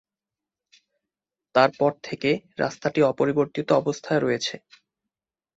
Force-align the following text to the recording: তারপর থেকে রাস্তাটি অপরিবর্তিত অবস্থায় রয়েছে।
তারপর 1.55 1.91
থেকে 2.03 2.29
রাস্তাটি 2.59 2.99
অপরিবর্তিত 3.11 3.67
অবস্থায় 3.81 4.21
রয়েছে। 4.21 4.55